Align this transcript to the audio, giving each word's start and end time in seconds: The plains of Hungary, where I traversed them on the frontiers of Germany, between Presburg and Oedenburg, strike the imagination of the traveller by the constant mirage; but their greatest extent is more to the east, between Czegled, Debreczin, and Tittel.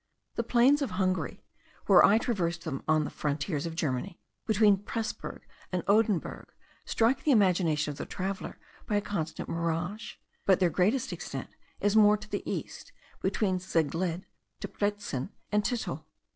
The 0.33 0.41
plains 0.43 0.81
of 0.81 0.97
Hungary, 0.97 1.43
where 1.85 2.03
I 2.03 2.17
traversed 2.17 2.63
them 2.63 2.81
on 2.87 3.03
the 3.03 3.11
frontiers 3.11 3.67
of 3.67 3.75
Germany, 3.75 4.19
between 4.47 4.77
Presburg 4.81 5.41
and 5.71 5.83
Oedenburg, 5.85 6.45
strike 6.85 7.23
the 7.23 7.29
imagination 7.29 7.91
of 7.91 7.99
the 7.99 8.07
traveller 8.07 8.57
by 8.87 8.95
the 8.95 9.05
constant 9.05 9.47
mirage; 9.47 10.15
but 10.43 10.59
their 10.59 10.71
greatest 10.71 11.13
extent 11.13 11.51
is 11.79 11.95
more 11.95 12.17
to 12.17 12.27
the 12.27 12.41
east, 12.51 12.91
between 13.21 13.59
Czegled, 13.59 14.23
Debreczin, 14.59 15.29
and 15.51 15.63
Tittel. 15.63 16.03